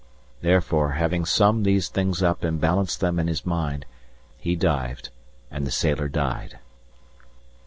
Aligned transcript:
Therefore, 0.41 0.93
having 0.93 1.25
summed 1.25 1.63
these 1.63 1.87
things 1.87 2.23
up 2.23 2.43
and 2.43 2.59
balanced 2.59 3.01
them 3.01 3.19
in 3.19 3.27
his 3.27 3.45
mind, 3.45 3.85
he 4.39 4.55
dived 4.55 5.09
and 5.51 5.63
the 5.63 5.69
sailor 5.69 6.09
died. 6.09 6.57